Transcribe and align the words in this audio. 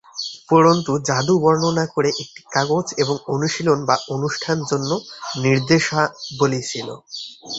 উপরন্তু 0.43 0.91
জাদু 1.07 1.33
বর্ণনা 1.43 1.85
করে 1.95 2.09
একটি 2.23 2.41
কাগজ 2.53 2.85
এবং 2.97 3.15
অনুশীলন 3.27 3.79
বা 3.85 3.95
অনুষ্ঠান 4.15 4.57
জন্য 4.71 4.91
নির্দেশাবলী 5.41 6.61
ছিল। 6.63 6.87